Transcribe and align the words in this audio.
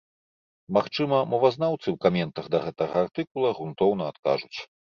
Магчыма, 0.77 1.19
мовазнаўцы 1.33 1.85
ў 1.91 1.97
каментах 2.07 2.45
да 2.57 2.63
гэтага 2.65 2.95
артыкула 3.07 3.55
грунтоўна 3.61 4.03
адкажуць. 4.15 4.59